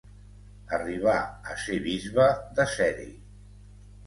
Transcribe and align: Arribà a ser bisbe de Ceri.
Arribà 0.77 1.13
a 1.51 1.57
ser 1.65 1.77
bisbe 1.83 2.27
de 2.61 2.67
Ceri. 2.73 3.07